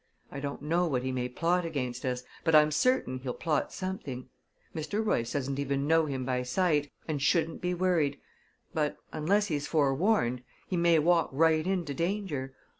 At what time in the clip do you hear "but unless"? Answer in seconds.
8.73-9.45